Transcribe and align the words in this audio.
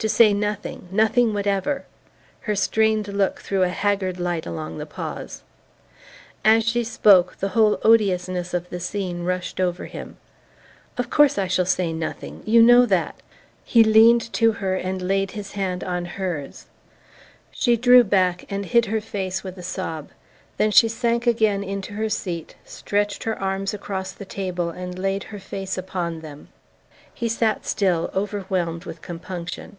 "To 0.00 0.08
say 0.10 0.34
nothing... 0.34 0.86
nothing 0.92 1.32
whatever..." 1.32 1.86
Her 2.40 2.54
strained 2.54 3.08
look 3.08 3.40
threw 3.40 3.62
a 3.62 3.70
haggard 3.70 4.20
light 4.20 4.44
along 4.44 4.76
the 4.76 4.84
pause. 4.84 5.42
As 6.44 6.62
she 6.68 6.84
spoke, 6.84 7.38
the 7.38 7.48
whole 7.56 7.78
odiousness 7.82 8.52
of 8.52 8.68
the 8.68 8.80
scene 8.80 9.22
rushed 9.24 9.60
over 9.60 9.86
him. 9.86 10.18
"Of 10.98 11.08
course 11.08 11.38
I 11.38 11.46
shall 11.46 11.64
say 11.64 11.90
nothing... 11.90 12.42
you 12.44 12.60
know 12.60 12.84
that..." 12.84 13.14
He 13.64 13.82
leaned 13.82 14.30
to 14.34 14.52
her 14.52 14.76
and 14.76 15.00
laid 15.00 15.30
his 15.30 15.52
hand 15.52 15.82
on 15.82 16.04
hers. 16.04 16.66
"You 16.66 16.66
know 16.66 16.66
I 16.66 16.66
wouldn't 16.66 16.66
for 16.66 17.10
the 17.14 17.46
world..." 17.46 17.54
She 17.54 17.76
drew 17.80 18.04
back 18.04 18.44
and 18.52 18.66
hid 18.66 18.84
her 18.84 19.00
face 19.00 19.42
with 19.42 19.56
a 19.56 19.62
sob. 19.62 20.10
Then 20.58 20.70
she 20.70 20.86
sank 20.88 21.26
again 21.26 21.64
into 21.64 21.94
her 21.94 22.10
seat, 22.10 22.56
stretched 22.66 23.24
her 23.24 23.40
arms 23.40 23.72
across 23.72 24.12
the 24.12 24.26
table 24.26 24.68
and 24.68 24.98
laid 24.98 25.24
her 25.32 25.38
face 25.38 25.78
upon 25.78 26.20
them. 26.20 26.48
He 27.14 27.26
sat 27.30 27.64
still, 27.64 28.10
overwhelmed 28.14 28.84
with 28.84 29.00
compunction. 29.00 29.78